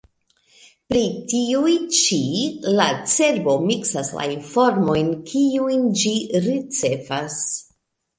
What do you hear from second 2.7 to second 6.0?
la cerbo miksas la informojn, kiujn